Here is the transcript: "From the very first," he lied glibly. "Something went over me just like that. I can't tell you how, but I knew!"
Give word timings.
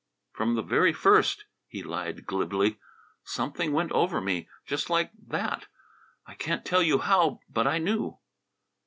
"From 0.33 0.55
the 0.55 0.63
very 0.63 0.93
first," 0.93 1.45
he 1.67 1.83
lied 1.83 2.25
glibly. 2.25 2.79
"Something 3.23 3.71
went 3.71 3.91
over 3.91 4.19
me 4.19 4.49
just 4.65 4.89
like 4.89 5.11
that. 5.27 5.67
I 6.25 6.33
can't 6.33 6.65
tell 6.65 6.81
you 6.81 6.97
how, 6.97 7.41
but 7.47 7.67
I 7.67 7.77
knew!" 7.77 8.17